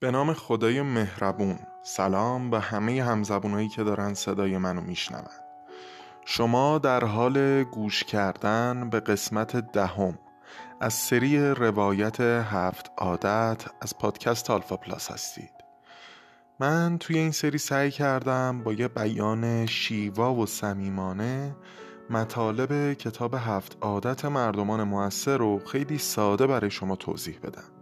[0.00, 1.58] به نام خدای مهربون.
[1.82, 5.24] سلام به همه همزبونایی که دارن صدای منو میشنون.
[6.24, 10.18] شما در حال گوش کردن به قسمت دهم
[10.80, 15.52] از سری روایت هفت عادت از پادکست آلفا پلاس هستید.
[16.60, 21.56] من توی این سری سعی کردم با یه بیان شیوا و صمیمانه
[22.10, 27.77] مطالب کتاب هفت عادت مردمان موثر رو خیلی ساده برای شما توضیح بدم.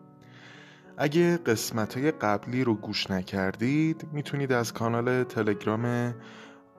[0.98, 6.14] اگه قسمت قبلی رو گوش نکردید می‌تونید از کانال تلگرام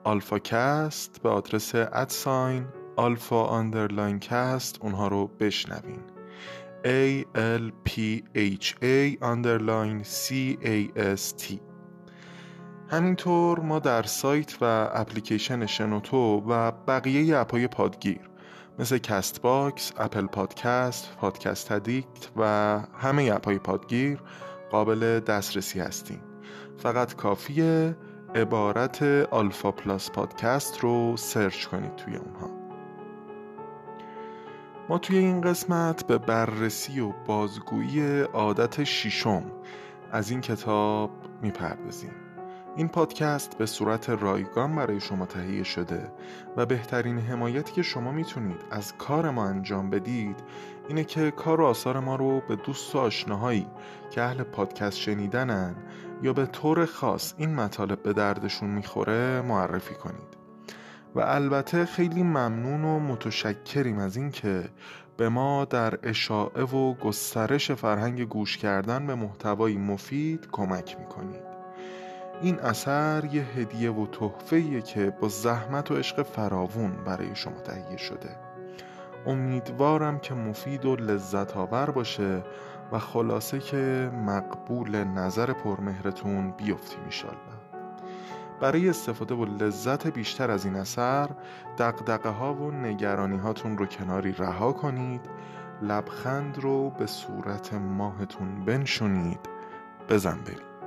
[0.04, 6.00] آلفا کست به آدرس at sign alpha underline cast اونها رو بشنوین.
[6.84, 10.78] A L P H A underline C A
[11.16, 11.60] S T.
[12.88, 18.20] همینطور ما در سایت و اپلیکیشن شنوتو و بقیه اپای پادگیر
[18.78, 22.44] مثل Castbox، Apple Podcast، Podcast Addict و
[22.98, 24.18] همه اپای پادگیر
[24.70, 26.20] قابل دسترسی هستیم.
[26.76, 27.96] فقط کافیه
[28.34, 32.50] عبارت آلفا پلاس پادکست رو search کنید توی اونها.
[34.88, 39.42] ما توی این قسمت به بررسی و بازگویی عادت شیشم
[40.12, 41.10] از این کتاب
[41.42, 42.27] می‌پردازیم.
[42.76, 46.12] این پادکست به صورت رایگان برای شما تهیه شده
[46.56, 50.36] و بهترین حمایتی که شما می‌تونید از کار ما انجام بدید
[50.88, 53.66] اینه که کار و آثار ما رو به دوست و آشناهایی
[54.10, 55.76] که اهل پادکست شنیدنن
[56.22, 60.38] یا به طور خاص این مطالب به دردشون می‌خوره معرفی کنید.
[61.14, 64.64] و البته خیلی ممنون و متشکریم از اینکه
[65.16, 71.57] به ما در اشاعه و گسترش فرهنگ گوش کردن به محتوایی مفید کمک می‌کنید.
[72.42, 77.96] این اثر یه هدیه و تحفه‌ایه که با زحمت و عشق فراوون برای شما تهیه
[77.96, 78.36] شده.
[79.26, 82.44] امیدوارم که مفید و لذت آور باشه
[82.92, 87.58] و خلاصه که مقبول نظر پرمهرتون بیفتی میشالله
[88.60, 91.30] برای استفاده و لذت بیشتر از این اثر
[91.78, 95.20] دقدقه ها و نگرانی هاتون رو کناری رها کنید
[95.82, 99.40] لبخند رو به صورت ماهتون بنشونید
[100.08, 100.77] بزن برید.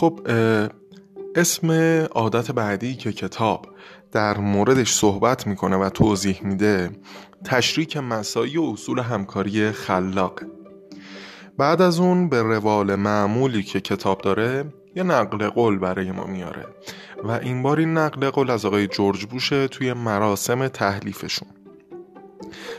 [0.00, 0.20] خب
[1.34, 1.70] اسم
[2.12, 3.66] عادت بعدی که کتاب
[4.12, 6.90] در موردش صحبت می‌کنه و توضیح میده
[7.44, 10.46] تشریک مسایی و اصول همکاری خلاقه
[11.58, 14.64] بعد از اون به روال معمولی که کتاب داره
[14.96, 16.66] یه نقل قول برای ما میاره.
[17.24, 21.48] و این بار این نقل قول از آقای جورج بوشه توی مراسم تحلیفشون.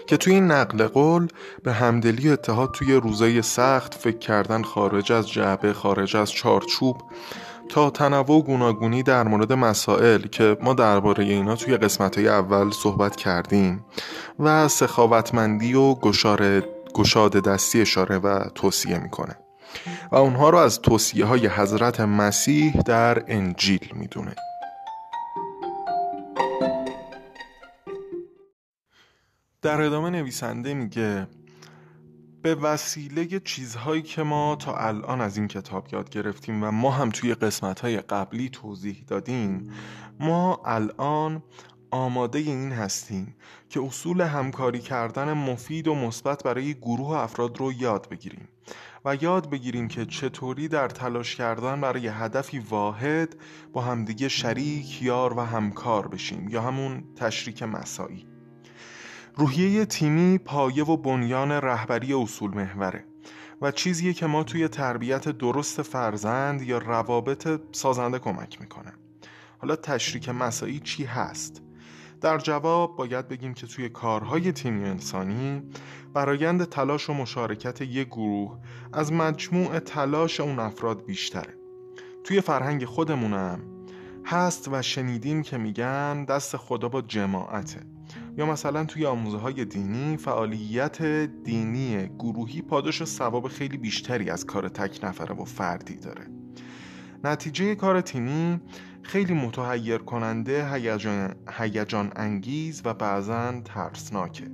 [0.08, 1.28] که توی این نقل قول
[1.64, 6.98] به همدلی و اتحاد توی روزای سخت فکر کردن خارج از جعبه خارج از چارچوب
[7.70, 12.72] تا تنوع و گوناگونی در مورد مسائل که ما درباره اینا توی قسمت های اول
[12.72, 13.86] صحبت کردیم
[14.40, 19.38] و سخاوتمندی و گشاره گشاد دستی اشاره و توصیه می‌کنه.
[20.12, 24.36] و اونها رو از توصیه های حضرت مسیح در انجیل می‌دونه.
[29.62, 31.28] در ادامه نویسنده میگه
[32.42, 37.10] به وسیله چیزهایی که ما تا الان از این کتاب یاد گرفتیم و ما هم
[37.10, 39.72] توی قسمتهای قبلی توضیح دادیم
[40.20, 41.44] ما الان
[41.92, 43.36] آماده این هستیم
[43.70, 48.48] که اصول همکاری کردن مفید و مثبت برای گروه افراد رو یاد بگیریم
[49.06, 53.36] و یاد بگیریم که چطوری در تلاش کردن برای هدفی واحد
[53.74, 58.31] با همدیگه شریک، یار و همکار بشیم یا همون تشریک مسایی
[59.36, 63.06] روحیه تیمی پایه و بنیان رهبری اصول محوره
[63.62, 68.94] و چیزیه که ما توی تربیت درست فرزند یا روابط سازنده کمک می‌کنه.
[69.58, 71.62] حالا تشریک مسایی چی هست؟
[72.22, 75.64] در جواب باید بگیم که توی کارهای تیمی انسانی
[76.14, 78.60] برایند تلاش و مشارکت یک گروه
[78.94, 81.54] از مجموع تلاش اون افراد بیشتره.
[82.24, 83.60] توی فرهنگ خودمونم
[84.26, 87.91] هست و شنیدیم که میگن دست خدا با جماعته.
[88.38, 91.02] یا مثلا توی آموزه های دینی فعالیت
[91.44, 96.28] دینی گروهی پاداش و ثواب خیلی بیشتری از کار تک نفره و فردی داره.
[97.24, 98.60] نتیجه کار تیمی
[99.02, 100.74] خیلی متحیر کننده
[101.58, 104.48] هیجان انگیز و بعضا ترسناکه.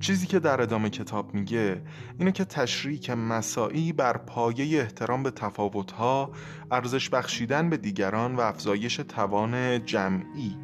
[0.00, 1.82] چیزی که در ادامه کتاب میگه
[2.18, 6.32] اینه که تشریک مساعی بر پایه احترام به تفاوتها
[6.70, 10.56] ارزش بخشیدن به دیگران و افزایش توان جمعی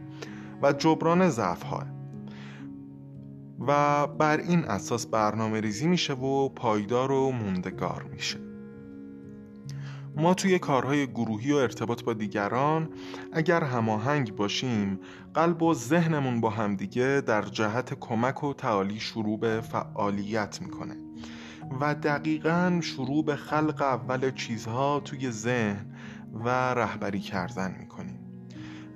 [0.63, 1.98] و جبران ضعف‌ها.
[3.67, 8.39] و بر این اساس برنامه ریزی میشه و پایدار و موندگار میشه.
[10.17, 12.89] ما توی کارهای گروهی و ارتباط با دیگران
[13.33, 15.01] اگر هماهنگ باشیم
[15.35, 20.97] قلب و ذهنمون با همدیگه در جهت کمک و تعالی شروع به فعالیت می‌کنه
[21.81, 25.87] و دقیقا شروع به خلق اول چیزها توی ذهن
[26.45, 28.18] و رهبری کردن می‌کنیم.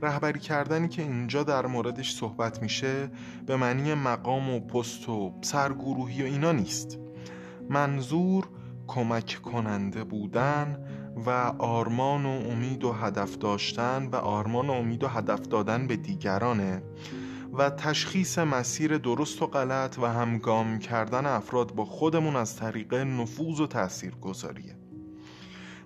[0.03, 3.11] رهبری کردنی که اینجا در موردش صحبت میشه
[3.47, 6.99] به معنی مقام و پست و سرگروهی و اینا نیست.
[7.71, 8.49] منظور
[8.87, 10.79] کمک کننده بودن
[11.27, 15.97] و آرمان و امید و هدف داشتن و آرمان و امید و هدف دادن به
[15.97, 16.83] دیگرانه
[17.53, 23.61] و تشخیص مسیر درست و غلط و همگام کردن افراد با خودمون از طریق نفوذ
[23.61, 24.82] و تأثیر گذاریه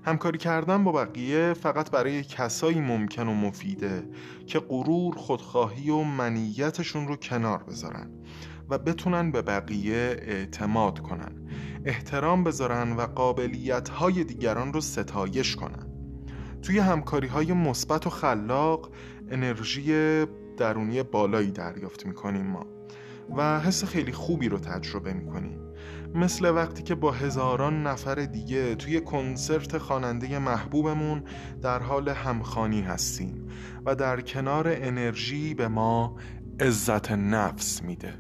[0.07, 4.09] همکاری کردن با بقیه فقط برای کسایی ممکن و مفیده
[4.47, 8.11] که غرور، خودخواهی و منیتشون رو کنار بذارن
[8.71, 11.49] و بتونن به بقیه اعتماد کنن
[11.85, 15.87] احترام بذارن و قابلیت های دیگران رو ستایش کنن.
[16.63, 18.91] توی همکاری های مثبت و خلاق
[19.31, 20.25] انرژی
[20.57, 22.67] درونی بالایی دریافت می‌کنیم ما
[23.37, 25.66] و حس خیلی خوبی رو تجربه می‌کنیم.
[26.15, 31.23] مثل وقتی که با هزاران نفر دیگه توی کنسرت خواننده محبوبمون
[31.63, 33.49] در حال همخانی هستیم
[33.87, 36.17] و در کنار انرژی به ما
[36.61, 38.15] عزت نفس میده.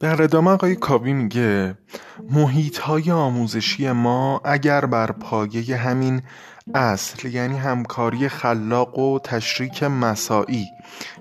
[0.00, 1.78] در ادامه آقای کاوی میگه
[2.30, 6.22] محیط های آموزشی ما اگر بر پایه همین
[6.74, 10.66] اصل یعنی همکاری خلاق و تشریک مساعی.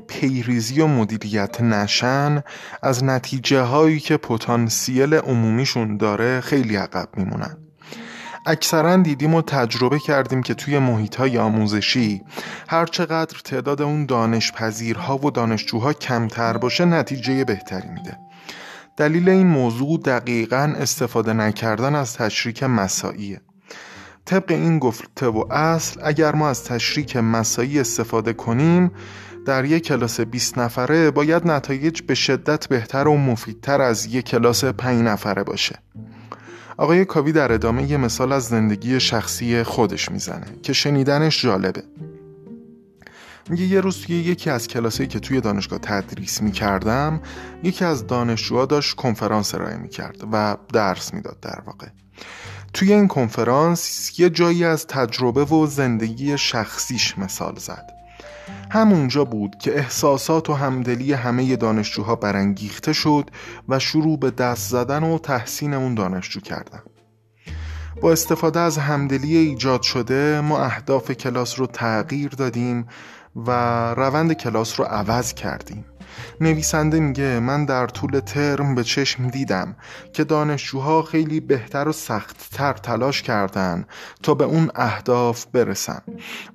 [0.07, 2.43] پیریزی و مدیریت نشن
[2.83, 7.57] از نتیجه هایی که پتانسیل عمومیشون داره خیلی عقب میمونن.
[8.45, 12.23] اکثرا دیدیم و تجربه کردیم که توی محیط های آموزشی
[12.67, 18.17] هرچقدر تعداد اون دانشپذیرها و دانشجوها کمتر باشه نتیجه بهتری میده.
[18.97, 23.41] دلیل این موضوع دقیقا استفاده نکردن از تشریک مساعیه.
[24.25, 28.91] طبق این گفته و اصل اگر ما از تشریک مسایی استفاده کنیم
[29.45, 34.63] در یک کلاس 20 نفره باید نتایج به شدت بهتر و مفیدتر از یک کلاس
[34.63, 35.79] 5 نفره باشه.
[36.77, 41.83] آقای کاوی در ادامه یه مثال از زندگی شخصی خودش می‌زنه که شنیدنش جالبه.
[43.49, 47.21] میگه یه روز توی یکی از کلاسایی که توی دانشگاه تدریس می‌کردم
[47.63, 51.87] یکی از دانشجوها داشت کنفرانس ارائه می‌کرد و درس می‌داد در واقع.
[52.75, 57.91] توی این کنفرانس یه جایی از تجربه و زندگی شخصیش مثال زد.
[58.71, 63.29] همونجا بود که احساسات و همدلی همه دانشجوها برانگیخته شد
[63.69, 66.81] و شروع به دست زدن و تحسین اون دانشجو کردن.
[68.01, 72.87] با استفاده از همدلی ایجاد شده ما اهداف کلاس رو تغییر دادیم
[73.35, 73.51] و
[73.93, 75.85] روند کلاس رو عوض کردیم.
[76.41, 79.75] نویسنده میگه من در طول ترم به چشم دیدم
[80.13, 83.85] که دانشجوها خیلی بهتر و سختتر تلاش کردن
[84.23, 86.01] تا به اون اهداف برسن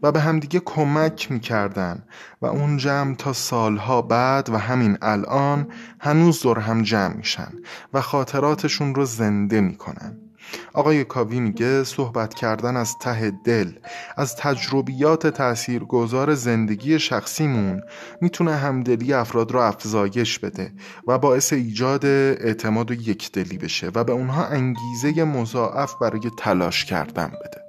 [0.02, 2.02] و به همدیگه کمک می‌کردن
[2.42, 5.66] و اون جمع تا سالها بعد و همین الان
[6.00, 7.52] هنوز دور هم جمع میشن
[7.94, 10.29] و خاطراتشون رو زنده می‌کنن.
[10.74, 13.72] آقای کاوی میگه صحبت کردن از ته دل
[14.16, 17.82] از تجربیات تاثیرگذار زندگی شخصیمون
[18.20, 20.72] می‌تونه همدلی افراد رو افزایش بده
[21.06, 27.28] و باعث ایجاد اعتماد و یکدلی بشه و به اونها انگیزه مضاعف برای تلاش کردن
[27.28, 27.60] بده.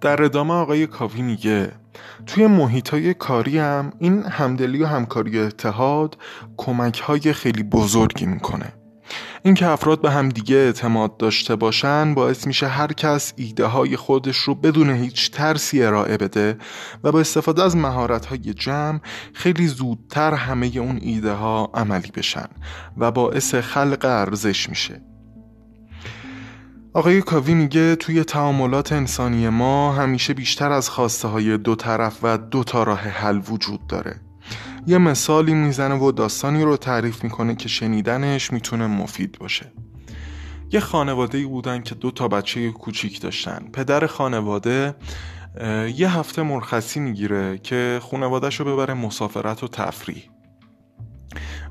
[0.00, 1.79] در ادامه آقای کاوی میگه
[2.26, 6.16] توی محیط های کاری هم این همدلی و همکاری اتحاد
[6.56, 8.72] کمک های خیلی بزرگی می‌کنه.
[9.42, 14.36] اینکه افراد به هم دیگه اعتماد داشته باشن باعث میشه هر کس ایده های خودش
[14.36, 16.58] رو بدون هیچ ترسی ارائه بده
[17.04, 19.00] و با استفاده از مهارت های جمع
[19.32, 22.48] خیلی زودتر همه اون ایده ها عملی بشن
[22.96, 25.09] و باعث خلق ارزش میشه.
[26.94, 32.38] آقای کاوی میگه توی تعاملات انسانی ما همیشه بیشتر از خواسته های دو طرف و
[32.38, 34.20] دو تا راه حل وجود داره.
[34.86, 39.72] یه مثالی می‌زنه و داستانی رو تعریف می‌کنه که شنیدنش می‌تونه مفید باشه.
[40.72, 43.68] یه خانواده بودن که دو تا بچه کوچیک داشتن.
[43.72, 44.94] پدر خانواده
[45.96, 50.22] یه هفته مرخصی می‌گیره که خانوادهش رو ببره مسافرت و تفریح.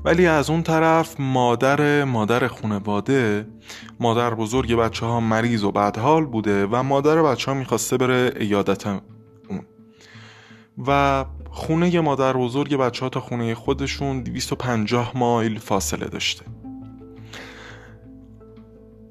[0.04, 3.46] ولی از اون طرف مادر مادر خونواده
[4.00, 8.86] مادر بزرگ بچه ها مریض و بدحال بوده و مادر بچه ها می‌خواسته بره ایادت
[8.86, 9.00] اون.
[10.86, 16.44] و خونه مادر بزرگ بچه ها تا خونه خودشون 250 مایل فاصله داشته.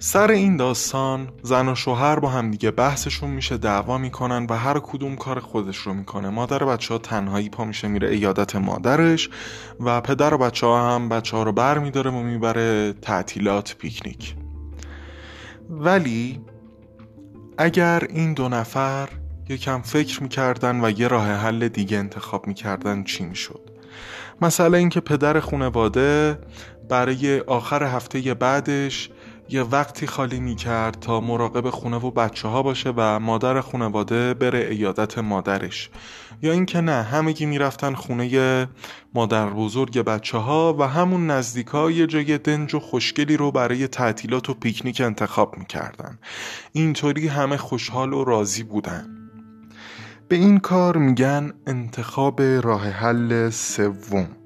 [0.01, 5.15] سر این داستان زن و شوهر با همدیگه بحثشون میشه دعوا می‌کنن و هر کدوم
[5.15, 6.29] کار خودش رو می‌کنه.
[6.29, 9.29] مادر بچه ها تنهایی پا میشه میره ایادت مادرش
[9.79, 14.36] و پدر بچه ها هم بچه ها رو بر میداره و می‌بره تعطیلات پیکنیک.
[15.70, 16.41] ولی
[17.58, 19.10] اگر این دو نفر
[19.50, 23.70] یکم فکر می‌کردن و یه راه حل دیگه انتخاب می‌کردن چی می‌شد؟
[24.41, 26.39] مثلا اینکه پدر خونواده
[26.89, 29.10] برای آخر هفته بعدش
[29.50, 34.34] یه وقتی خالی می کرد تا مراقب خونه و بچه ها باشه و مادر خونواده
[34.34, 35.89] بره ایادت مادرش.
[36.41, 38.68] یا اینکه نه همگی می‌رفتن خونه
[39.13, 43.88] مادر بزرگ بچه ها و همون نزدیک ها یه جای دنج و خوشگلی رو برای
[43.88, 46.20] تعطیلات و پیکنیک انتخاب می‌کردن.
[46.72, 49.29] اینطوری همه خوشحال و راضی بودن.
[50.27, 54.38] به این کار میگن انتخاب راه حل سوم.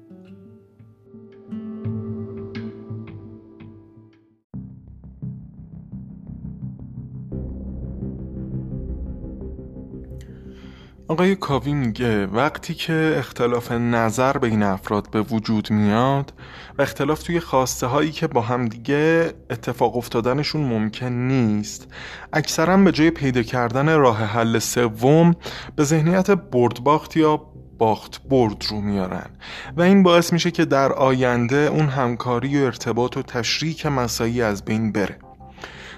[11.14, 16.32] آقای کاوی میگه وقتی که اختلاف نظر بین افراد به وجود میاد
[16.78, 21.88] و اختلاف توی خواسته هایی که با هم دیگه اتفاق افتادنشون ممکن نیست
[22.32, 25.34] اکثرا به جای پیدا کردن راه حل سوم
[25.76, 27.36] به ذهنیت بردباخت یا
[27.78, 29.30] باخت برد رو میارن.
[29.76, 34.64] و این باعث میشه که در آینده اون همکاری و ارتباط و تشریک مسایی از
[34.64, 35.18] بین بره.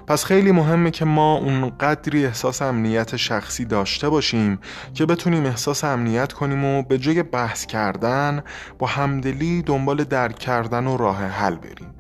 [0.07, 4.59] پس خیلی مهمه که ما اون قدری احساس امنیت شخصی داشته باشیم
[4.95, 8.43] که بتونیم احساس امنیت کنیم و به جای بحث کردن
[8.79, 11.95] با همدلی دنبال درک کردن و راه حل بریم.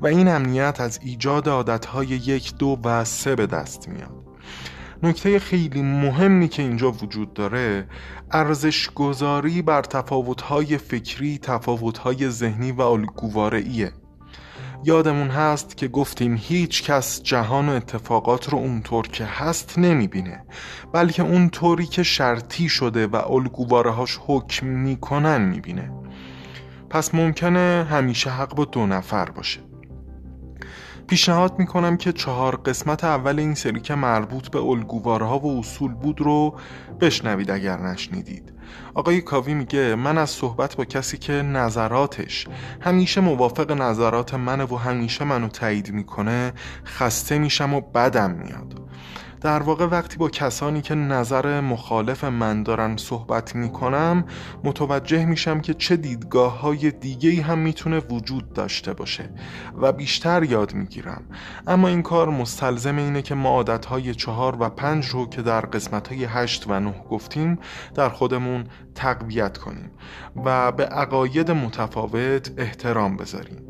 [0.00, 4.26] و این امنیت از ایجاد عادتهای یک دو و سه به دست میاد.
[5.02, 7.88] نکته خیلی مهمی که اینجا وجود داره
[8.30, 13.92] ارزش گذاری بر تفاوتهای فکری، تفاوتهای ذهنی و الگوواره‌ایه
[14.84, 20.44] یادمون هست که گفتیم هیچ کس جهان و اتفاقات رو اونطور که هست نمی‌بینه
[20.92, 25.90] بلکه اونطوری که شرطی شده و الگووارهاش حکم می‌کنن می‌بینه.
[26.90, 29.60] پس ممکنه همیشه حق با دو نفر باشه.
[31.06, 36.20] پیشنهاد می‌کنم که چهار قسمت اول این سری که مربوط به الگووارها و اصول بود
[36.20, 36.58] رو
[37.00, 38.52] بشنوید اگر نشنیدید.
[38.94, 42.46] آقای کاوی میگه من از صحبت با کسی که نظراتش
[42.80, 46.52] همیشه موافق نظرات منه و همیشه منو تایید می‌کنه
[46.84, 48.86] خسته میشم و بدم میاد.
[49.40, 54.24] در واقع وقتی با کسانی که نظر مخالف من دارن صحبت می‌کنم
[54.64, 59.30] متوجه میشم که چه دیدگاه های دیگه هم می‌تونه وجود داشته باشه
[59.80, 61.22] و بیشتر یاد می‌گیرم.
[61.66, 65.60] اما این کار مستلزم اینه که ما عادت های چهار و پنج رو که در
[65.60, 67.58] قسمت های هشت و نه گفتیم
[67.94, 68.08] در
[68.56, 69.90] خودمون تقویت کنیم
[70.44, 73.62] و به عقاید متفاوت احترام بذاریم.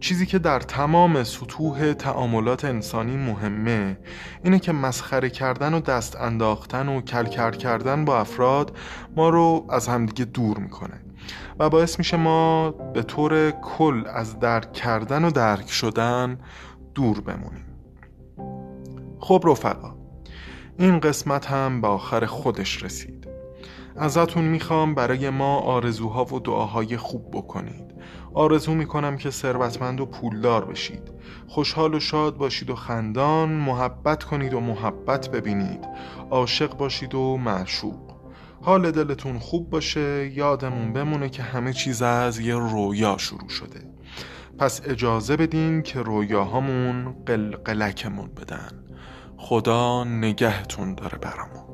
[0.00, 3.98] چیزی که در تمام سطوح تعاملات انسانی مهمه
[4.44, 8.76] اینه که مسخره کردن و دست انداختن و کلکر کردن با افراد
[9.16, 11.00] ما رو از همدیگه دور می‌کنه
[11.58, 16.38] و باعث میشه ما به طور کل از درک کردن و درک شدن
[16.94, 17.64] دور بمونیم.
[19.20, 19.94] خب رفقا
[20.78, 23.23] این قسمت هم به آخر خودش رسید.
[23.96, 27.94] ازتون می‌خوام برای ما آرزوها و دعاهای خوب بکنید.
[28.34, 31.12] آرزو می‌کنم که ثروتمند و پولدار بشید.
[31.48, 35.88] خوشحال و شاد باشید و خندان محبت کنید و محبت ببینید.
[36.30, 38.14] عاشق باشید و معشوق.
[38.62, 43.80] حال دلتون خوب باشه یادمون بمونه که همه چیز از یه رویا شروع شده.
[44.58, 48.84] پس اجازه بدین که رویاهامون قلقلکمون بدن.
[49.36, 51.64] خدا نگهتون داره برامون.